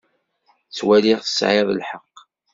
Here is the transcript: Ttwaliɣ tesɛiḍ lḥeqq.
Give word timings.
Ttwaliɣ 0.67 1.19
tesɛiḍ 1.21 1.69
lḥeqq. 1.77 2.15